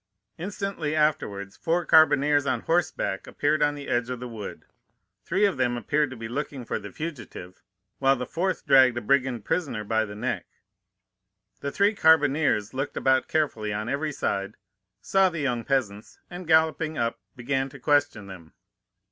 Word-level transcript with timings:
Instantly 0.39 0.95
afterwards 0.95 1.55
four 1.55 1.85
carbineers, 1.85 2.47
on 2.47 2.61
horseback, 2.61 3.27
appeared 3.27 3.61
on 3.61 3.75
the 3.75 3.87
edge 3.87 4.09
of 4.09 4.19
the 4.19 4.27
wood; 4.27 4.65
three 5.23 5.45
of 5.45 5.57
them 5.57 5.77
appeared 5.77 6.09
to 6.09 6.15
be 6.15 6.27
looking 6.27 6.65
for 6.65 6.79
the 6.79 6.91
fugitive, 6.91 7.61
while 7.99 8.15
the 8.15 8.25
fourth 8.25 8.65
dragged 8.65 8.97
a 8.97 9.01
brigand 9.01 9.45
prisoner 9.45 9.83
by 9.83 10.03
the 10.03 10.15
neck. 10.15 10.47
The 11.59 11.71
three 11.71 11.93
carbineers 11.93 12.73
looked 12.73 12.97
about 12.97 13.27
carefully 13.27 13.71
on 13.71 13.89
every 13.89 14.11
side, 14.11 14.57
saw 15.01 15.29
the 15.29 15.41
young 15.41 15.63
peasants, 15.63 16.17
and 16.31 16.47
galloping 16.47 16.97
up, 16.97 17.19
began 17.35 17.69
to 17.69 17.79
question 17.79 18.25
them. 18.25 18.53